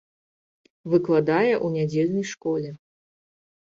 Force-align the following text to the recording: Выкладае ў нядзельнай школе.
Выкладае 0.95 1.53
ў 1.65 1.79
нядзельнай 1.79 2.29
школе. 2.35 2.69